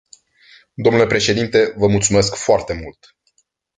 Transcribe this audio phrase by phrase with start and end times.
[0.77, 3.15] Domnule președinte, vă mulțumesc foarte mult.